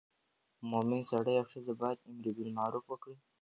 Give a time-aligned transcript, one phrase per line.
[0.69, 3.15] مومن سړی او ښځه باید امر بالمعروف وکړي.